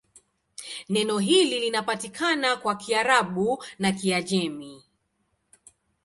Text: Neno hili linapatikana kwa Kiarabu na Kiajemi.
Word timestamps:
Neno 0.89 1.17
hili 1.19 1.59
linapatikana 1.59 2.55
kwa 2.55 2.75
Kiarabu 2.75 3.63
na 3.79 3.91
Kiajemi. 3.91 4.83